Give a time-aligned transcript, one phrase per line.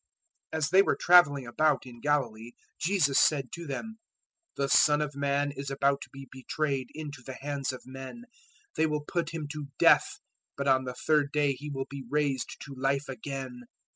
[0.51, 3.99] 017:022 As they were travelling about in Galilee, Jesus said to them,
[4.57, 8.23] "The Son of Man is about to be betrayed into the hands of men;
[8.75, 10.17] 017:023 they will put Him to death,
[10.57, 13.65] but on the third day He will be raised to life again."